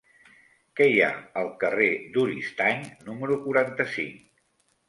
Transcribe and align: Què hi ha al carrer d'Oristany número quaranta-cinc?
Què 0.79 0.87
hi 0.91 0.95
ha 1.07 1.09
al 1.41 1.51
carrer 1.63 1.91
d'Oristany 2.15 2.83
número 3.11 3.39
quaranta-cinc? 3.45 4.29